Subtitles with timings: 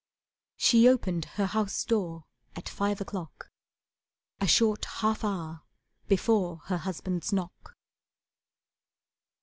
[0.57, 2.23] She opened her house door
[2.55, 3.51] at five o'clock,
[4.39, 5.61] A short half hour
[6.07, 7.77] before her husband's knock.